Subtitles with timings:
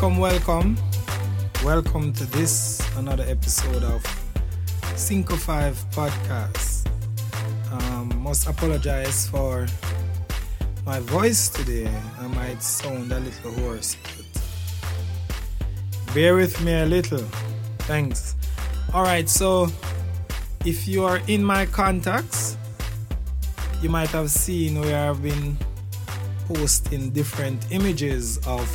[0.00, 0.76] Welcome, welcome.
[1.62, 4.02] Welcome to this another episode of
[4.96, 6.88] Cinco Five Podcast.
[7.70, 9.66] Um, must apologize for
[10.86, 11.86] my voice today.
[12.18, 14.24] I might sound a little hoarse, but
[16.14, 17.26] bear with me a little.
[17.80, 18.36] Thanks.
[18.94, 19.68] All right, so
[20.64, 22.56] if you are in my contacts,
[23.82, 25.58] you might have seen where I've been
[26.46, 28.66] posting different images of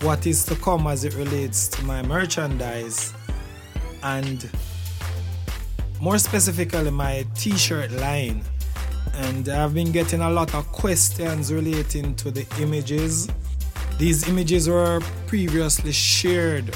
[0.00, 3.12] what is to come as it relates to my merchandise
[4.02, 4.48] and
[6.00, 8.42] more specifically my t-shirt line.
[9.14, 13.28] And I've been getting a lot of questions relating to the images.
[13.98, 16.66] These images were previously shared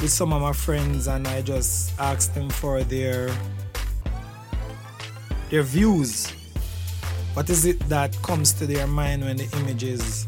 [0.00, 3.30] with some of my friends and I just asked them for their
[5.50, 6.32] their views.
[7.34, 10.26] What is it that comes to their mind when the images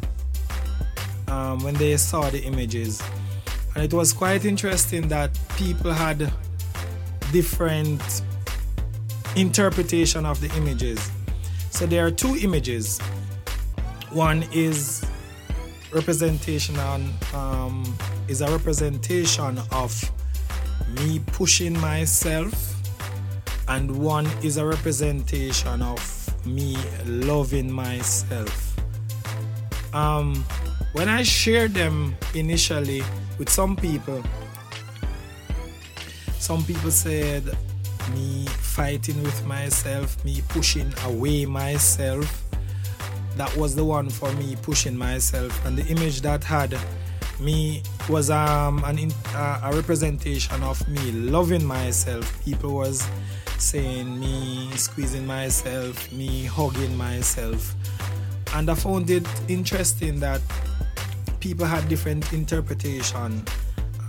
[1.33, 3.03] um, when they saw the images.
[3.75, 6.31] And it was quite interesting that people had
[7.33, 8.23] different
[9.35, 11.11] interpretation of the images.
[11.71, 13.01] So there are two images.
[14.11, 15.05] One is
[15.93, 17.01] representation on
[17.35, 17.97] um,
[18.29, 19.91] is a representation of
[20.97, 22.55] me pushing myself
[23.69, 26.01] and one is a representation of
[26.47, 28.62] me loving myself.
[29.93, 30.45] Um,
[30.93, 33.03] when I shared them initially
[33.39, 34.23] with some people,
[36.39, 37.45] some people said
[38.15, 42.45] me fighting with myself, me pushing away myself.
[43.37, 46.77] That was the one for me pushing myself, and the image that had
[47.41, 52.45] me was um, an, uh, a representation of me loving myself.
[52.45, 53.07] People was
[53.59, 57.75] saying me squeezing myself, me hugging myself.
[58.55, 60.41] And I found it interesting that
[61.41, 63.45] people had different interpretation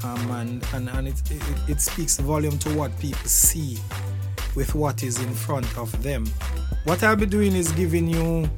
[0.04, 3.78] um, and, and, and it, it, it speaks volume to what people see
[4.56, 6.26] with what is in front of them.
[6.84, 8.50] What I'll be doing is giving you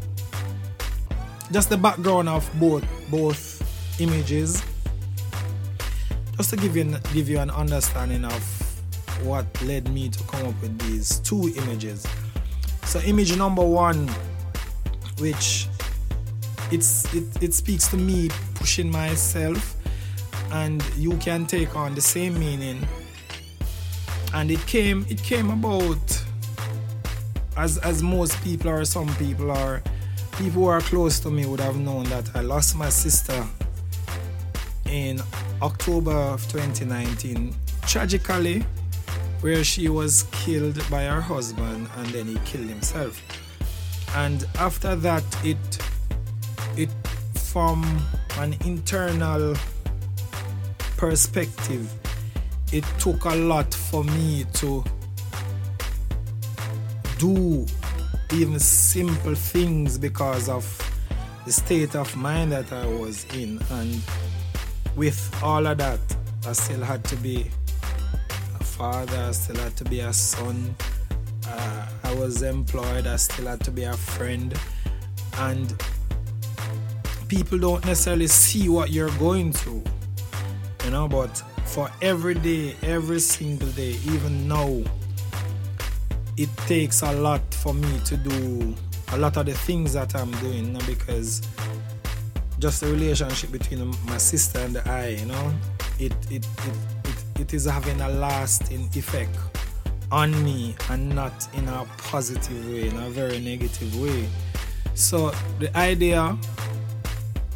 [1.52, 4.64] just the background of both both images
[6.36, 8.42] just to give you give you an understanding of
[9.24, 12.06] what led me to come up with these two images.
[12.84, 14.10] So image number one,
[15.20, 15.68] which
[16.76, 19.76] it's it, it speaks to me pushing myself
[20.52, 22.86] and you can take on the same meaning.
[24.34, 26.06] And it came it came about
[27.56, 29.82] as as most people or some people are.
[30.34, 33.42] People who are close to me would have known that I lost my sister
[34.90, 35.22] in
[35.62, 37.56] October of 2019
[37.88, 38.66] tragically
[39.40, 43.22] where she was killed by her husband and then he killed himself.
[44.14, 45.85] And after that, it it
[47.56, 47.86] from
[48.40, 49.56] an internal
[50.98, 51.90] perspective,
[52.74, 54.84] it took a lot for me to
[57.18, 57.66] do
[58.34, 60.66] even simple things because of
[61.46, 63.62] the state of mind that I was in.
[63.72, 64.02] And
[64.98, 66.02] with all of that,
[66.46, 67.50] I still had to be
[68.60, 70.76] a father, I still had to be a son.
[71.48, 74.54] Uh, I was employed, I still had to be a friend.
[75.38, 75.74] And
[77.28, 79.84] people don't necessarily see what you're going through,
[80.84, 84.82] you know, but for every day, every single day, even now,
[86.38, 88.76] it takes a lot for me to do
[89.14, 91.42] a lot of the things that I'm doing you know, because
[92.60, 95.54] just the relationship between my sister and I, you know,
[96.00, 96.76] it, it, it
[97.40, 99.38] it is having a lasting effect
[100.12, 104.28] on me and not in a positive way, in a very negative way.
[104.94, 106.38] So the idea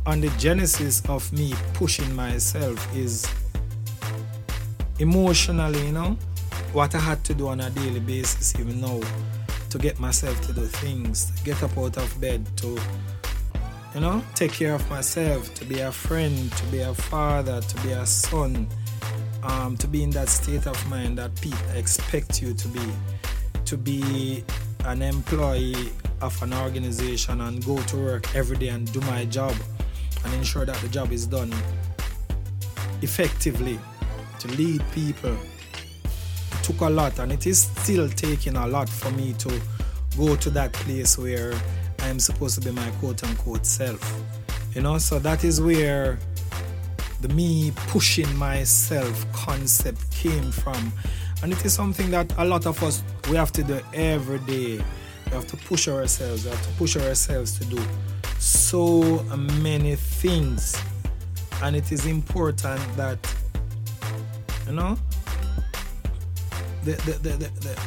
[0.10, 3.32] on the genesis of me pushing myself is
[4.98, 6.18] emotionally, you know,
[6.74, 9.00] what I had to do on a daily basis, even now,
[9.70, 12.80] to get myself to do things, to get up out of bed, to,
[13.94, 17.82] you know, take care of myself, to be a friend, to be a father, to
[17.84, 18.68] be a son,
[19.44, 22.82] um, to be in that state of mind that people expect you to be,
[23.64, 24.44] to be
[24.86, 25.92] an employee
[26.22, 29.54] of an organization and go to work every day and do my job
[30.24, 31.54] and ensure that the job is done
[33.02, 33.80] effectively,
[34.40, 35.34] to lead people.
[35.34, 39.62] It took a lot and it is still taking a lot for me to
[40.18, 41.54] go to that place where
[42.00, 44.22] I'm supposed to be my quote unquote self.
[44.74, 46.20] You know, so that is where
[47.22, 50.92] the me pushing myself concept came from.
[51.42, 54.82] And it is something that a lot of us we have to do every day.
[55.26, 57.82] We have to push ourselves, we have to push ourselves to do
[58.40, 59.24] so
[59.62, 60.82] many things.
[61.62, 63.20] And it is important that
[64.66, 64.98] you know
[66.84, 67.82] the the, the, the, the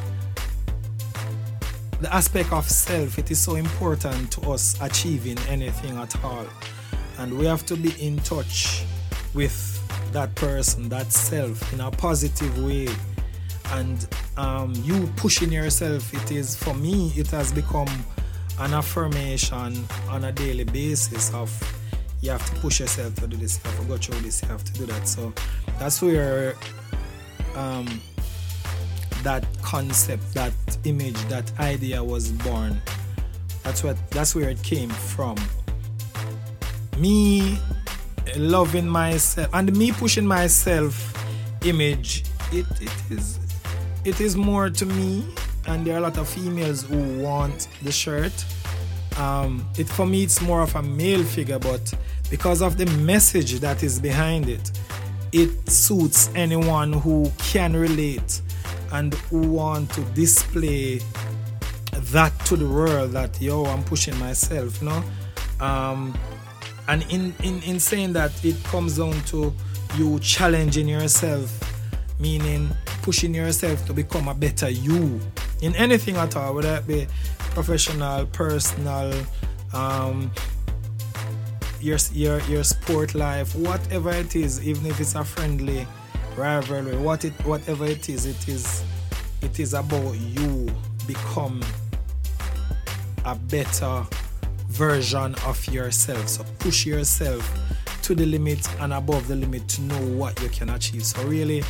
[2.03, 6.47] the aspect of self it is so important to us achieving anything at all.
[7.19, 8.85] And we have to be in touch
[9.35, 9.79] with
[10.13, 12.89] that person that self in a positive way.
[13.71, 14.07] And
[14.37, 17.89] um, you pushing yourself it is for me it has become
[18.61, 21.51] an affirmation on a daily basis of
[22.21, 24.49] you have to push yourself to do this you have to go through this you
[24.49, 25.33] have to do that so
[25.79, 26.55] that's where
[27.57, 27.87] um,
[29.23, 30.53] that concept, that
[30.85, 32.81] image, that idea was born.
[33.63, 35.37] That's what that's where it came from.
[36.99, 37.59] Me
[38.37, 41.15] loving myself and me pushing myself
[41.65, 43.39] image, it, it is
[44.05, 45.25] it is more to me
[45.67, 48.33] and there are a lot of females who want the shirt.
[49.19, 51.93] Um, it for me it's more of a male figure, but
[52.31, 54.73] because of the message that is behind it,
[55.33, 58.41] it suits anyone who can relate
[58.93, 61.01] and who want to display
[61.93, 65.03] that to the world that yo I'm pushing myself, know.
[65.61, 66.17] Um,
[66.89, 69.53] and in, in in saying that it comes down to
[69.97, 71.51] you challenging yourself,
[72.19, 72.69] meaning
[73.03, 75.21] pushing yourself to become a better you
[75.63, 77.07] in anything at all, whether it be
[77.55, 79.15] professional, personal,
[79.73, 80.31] um,
[81.81, 85.87] your your your sport life, whatever it is, even if it's a friendly
[86.37, 88.85] rivalry, what it whatever it is, it is
[89.41, 90.69] it is about you
[91.07, 91.63] become
[93.25, 94.05] a better
[94.69, 96.29] version of yourself.
[96.29, 97.49] So push yourself
[98.03, 101.05] to the limit and above the limit to know what you can achieve.
[101.05, 101.63] So really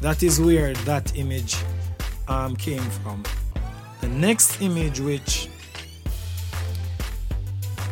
[0.00, 1.56] that is where that image
[2.28, 3.24] um, came from.
[4.00, 5.48] The next image which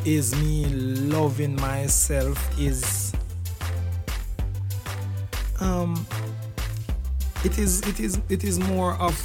[0.05, 3.12] is me loving myself is
[5.60, 6.06] um
[7.44, 9.16] it is it is it is more of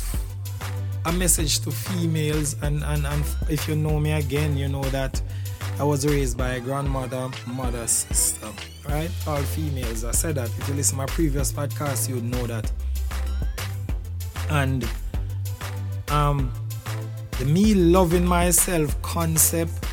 [1.06, 5.22] a message to females and, and and if you know me again you know that
[5.80, 8.48] I was raised by a grandmother, mother, sister,
[8.88, 9.10] right?
[9.26, 10.04] All females.
[10.04, 10.48] I said that.
[10.60, 12.72] If you listen to my previous podcast, you would know that.
[14.52, 14.88] And
[16.10, 16.54] um
[17.38, 19.86] the me loving myself concept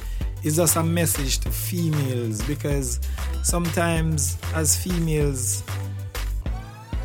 [0.42, 3.00] is just a message to females because
[3.42, 5.62] sometimes as females,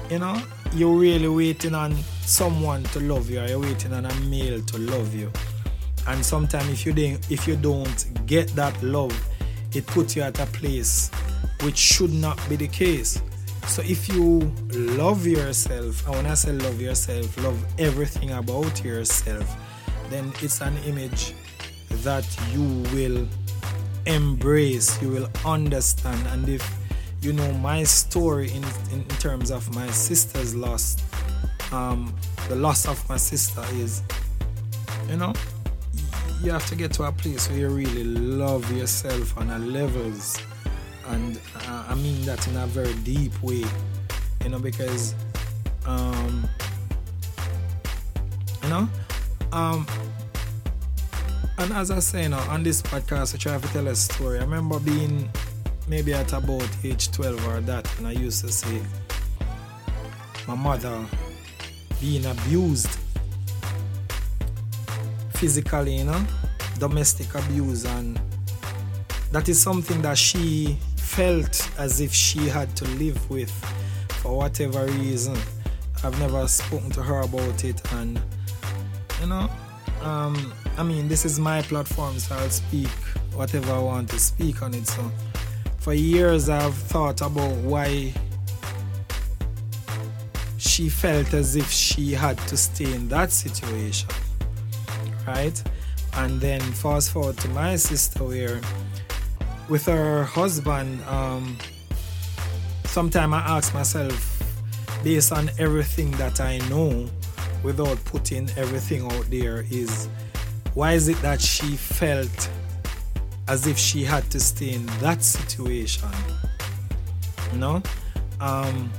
[0.10, 0.42] you know,
[0.74, 4.78] you're really waiting on someone to love you or you're waiting on a male to
[4.78, 5.32] love you.
[6.08, 9.14] And sometimes if you don't if you don't get that love
[9.74, 11.12] it puts you at a place
[11.62, 13.22] which should not be the case.
[13.68, 14.40] So if you
[14.72, 19.58] love yourself and when i say love yourself love everything about yourself
[20.10, 21.34] then it's an image
[22.04, 22.64] that you
[22.94, 23.28] will
[24.06, 26.26] embrace you will understand.
[26.28, 26.78] And if
[27.22, 30.98] you know my story in, in, in terms of my sister's loss
[31.72, 32.16] um,
[32.48, 34.04] the loss of my sister is
[35.10, 35.34] you know
[36.42, 40.40] you have to get to a place where you really love yourself on a levels.
[41.08, 43.64] And uh, i mean that in a very deep way
[44.44, 45.14] you know because
[45.86, 46.50] um
[48.64, 48.90] you know
[49.52, 49.86] um
[51.58, 54.38] and as i say you know on this podcast i try to tell a story
[54.40, 55.30] i remember being
[55.88, 58.82] maybe at about age 12 or that, and I used to say,
[60.48, 61.06] my mother
[62.02, 63.00] being abused
[65.34, 66.26] physically, you know,
[66.80, 68.20] domestic abuse, and
[69.32, 73.52] that is something that she felt as if she had to live with
[74.22, 75.38] for whatever reason.
[76.04, 78.20] I've never spoken to her about it, and
[79.22, 79.50] you know,
[80.02, 82.90] um, I mean, this is my platform, so I'll speak
[83.34, 84.88] whatever I want to speak on it.
[84.88, 85.12] So
[85.78, 88.14] for years I've thought about why
[90.58, 94.10] she felt as if she had to stay in that situation.
[95.28, 95.62] Right?
[96.14, 98.62] And then fast forward to my sister where
[99.70, 101.58] with her husband, um,
[102.86, 104.44] sometimes I ask myself,
[105.04, 107.08] based on everything that I know,
[107.66, 110.08] without putting everything out there, is
[110.74, 112.50] why is it that she felt
[113.48, 116.10] as if she had to stay in that situation.
[117.54, 117.84] You know?
[118.40, 118.92] Um,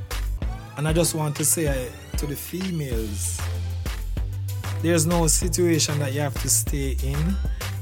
[0.76, 3.40] and I just want to say uh, to the females
[4.82, 7.35] there's no situation that you have to stay in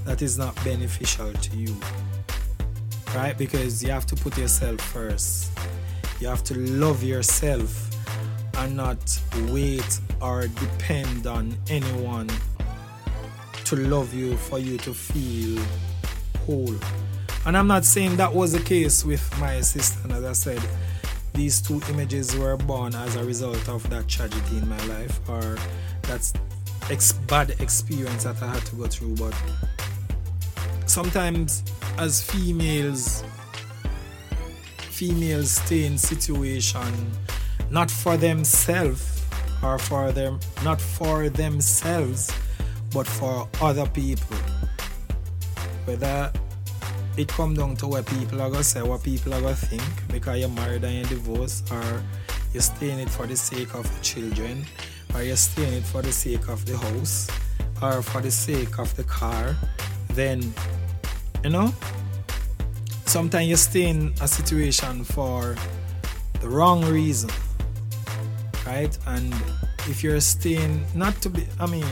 [0.05, 1.77] that is not beneficial to you.
[3.15, 3.37] Right?
[3.37, 5.51] Because you have to put yourself first.
[6.21, 7.91] You have to love yourself
[8.57, 12.31] and not wait or depend on anyone
[13.63, 15.63] to love you for you to feel
[16.47, 16.75] whole.
[17.45, 19.99] And I'm not saying that was the case with my sister.
[20.05, 20.63] And as I said,
[21.35, 25.59] these two images were born as a result of that tragedy in my life or
[26.03, 26.33] that
[26.91, 29.17] ex- bad experience that I had to go through.
[29.17, 29.35] But
[30.87, 31.63] sometimes,
[31.99, 33.23] as females,
[34.79, 37.11] females stay in situation
[37.71, 39.14] not for themselves
[39.65, 42.31] or for them, not for themselves,
[42.93, 44.37] but for other people.
[45.87, 46.31] Whether
[47.17, 50.39] it come down to what people are gonna say, what people are gonna think because
[50.39, 52.03] you're married and you're divorced, or
[52.53, 54.65] you're staying it for the sake of the children,
[55.15, 57.29] or you're staying it for the sake of the house,
[57.81, 59.57] or for the sake of the car,
[60.11, 60.53] then
[61.43, 61.73] you know
[63.07, 65.57] sometimes you stay in a situation for
[66.41, 67.31] the wrong reason.
[68.67, 68.97] Right?
[69.07, 69.35] And
[69.89, 71.85] if you're staying not to be I mean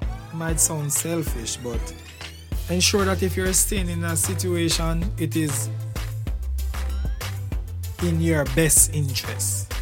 [0.00, 1.80] it might sound selfish, but
[2.70, 5.68] ensure that if you're staying in a situation, it is
[8.02, 9.72] in your best interest.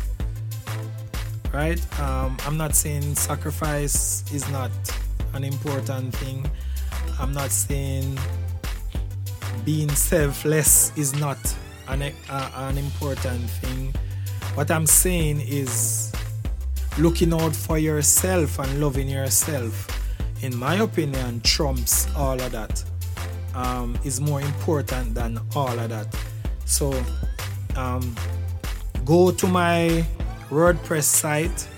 [1.53, 1.81] Right?
[2.01, 4.71] Um, I'm not saying sacrifice is not
[5.35, 6.47] an important thing.
[7.19, 8.19] I'm not saying
[9.65, 11.39] being selfless is not
[11.89, 13.95] an, uh, an important thing.
[14.55, 16.14] What I'm saying is
[16.99, 19.91] looking out for yourself and loving yourself
[20.45, 22.85] in my opinion, trumps all of that.
[23.55, 26.15] Um, is more important than all of that.
[26.67, 26.93] So,
[27.77, 28.15] um,
[29.07, 30.05] go to my
[30.51, 31.69] WordPress site.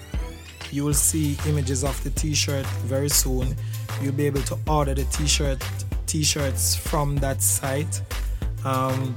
[0.73, 3.55] You will see images of the T-shirt very soon.
[4.03, 5.63] You'll be able to order the T-shirt
[6.07, 8.01] T-shirts from that site.
[8.65, 9.17] Um,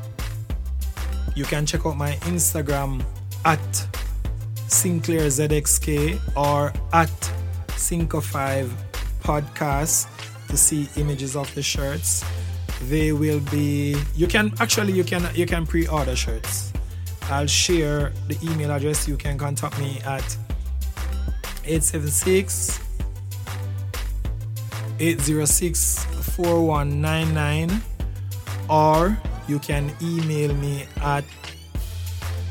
[1.33, 3.03] you can check out my Instagram
[3.45, 3.88] at
[4.69, 7.09] Sinclair ZXK or at
[7.69, 8.69] Cinco5
[9.21, 10.07] podcast
[10.47, 12.23] to see images of the shirts.
[12.83, 16.71] They will be you can actually you can you can pre-order shirts.
[17.29, 19.07] I'll share the email address.
[19.07, 20.25] You can contact me at
[21.65, 22.79] 876
[24.99, 27.81] 806 4199
[28.69, 31.23] or you can email me at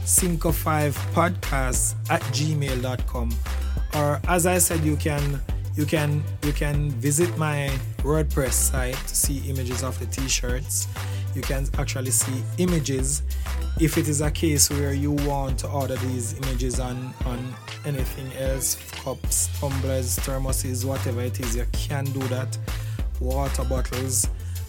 [0.08, 3.30] cinco5podcast at gmail.com
[3.94, 5.40] or as I said you can
[5.76, 10.88] you can you can visit my WordPress site to see images of the t-shirts.
[11.36, 13.22] You can actually see images
[13.78, 18.32] if it is a case where you want to order these images on on anything
[18.38, 22.58] else, cups, tumblers, thermoses, whatever it is, you can do that.
[23.20, 24.26] Water bottles.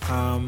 [0.10, 0.48] Um,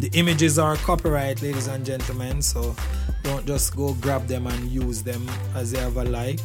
[0.00, 2.74] the images are copyright, ladies and gentlemen, so
[3.22, 6.40] don't just go grab them and use them as you ever like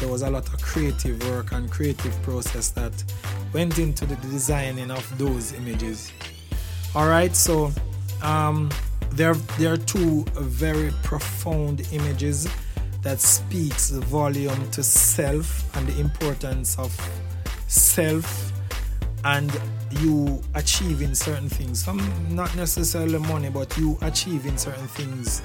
[0.00, 2.92] there was a lot of creative work and creative process that
[3.52, 6.12] went into the designing of those images.
[6.94, 7.72] All right, so
[8.22, 8.70] um,
[9.10, 12.48] there there are two very profound images
[13.02, 16.94] that speaks volume to self and the importance of
[17.68, 18.52] self
[19.24, 19.50] and
[20.00, 21.84] you achieving certain things.
[21.84, 22.00] Some
[22.34, 25.42] not necessarily money, but you achieving certain things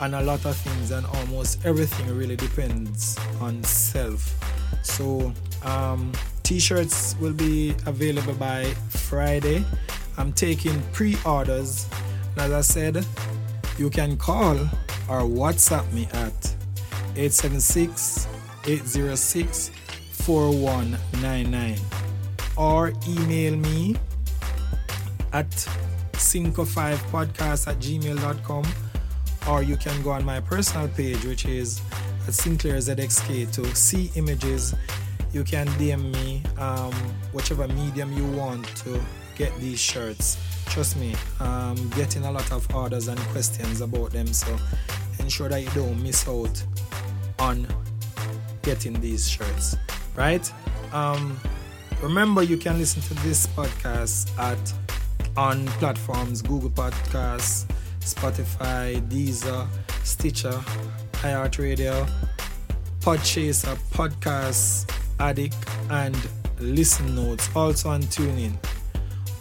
[0.00, 4.34] and a lot of things and almost everything really depends on self.
[4.82, 9.64] So um, t-shirts will be available by friday.
[10.16, 11.88] I'm taking pre-orders.
[12.32, 13.06] And as i said
[13.78, 14.56] you can call
[15.08, 16.54] or whatsapp me at
[17.16, 18.26] 876
[18.66, 19.70] 806
[20.12, 21.78] 4199
[22.56, 23.96] or email me
[25.32, 25.50] at
[26.12, 28.64] cinco5podcast at gmail.com
[29.48, 31.80] or you can go on my personal page, which is
[32.26, 34.74] at Sinclair ZXK to see images.
[35.32, 36.92] You can DM me um,
[37.32, 39.00] whichever medium you want to
[39.36, 40.38] get these shirts.
[40.66, 44.56] Trust me, I'm getting a lot of orders and questions about them, so
[45.18, 46.64] ensure that you don't miss out
[47.38, 47.66] on
[48.62, 49.76] getting these shirts.
[50.16, 50.50] Right?
[50.92, 51.38] Um,
[52.02, 54.72] remember, you can listen to this podcast at
[55.36, 57.66] on platforms Google Podcasts.
[58.04, 59.66] Spotify, Deezer,
[60.04, 60.62] Stitcher,
[61.22, 62.06] iHeartRadio,
[63.00, 65.56] Podchaser, Podcast Addict,
[65.90, 66.16] and
[66.60, 67.48] Listen Notes.
[67.56, 68.52] Also on TuneIn.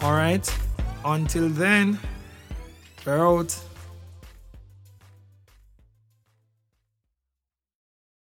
[0.02, 0.50] Alright,
[1.04, 2.00] until then,
[3.06, 3.58] we're out.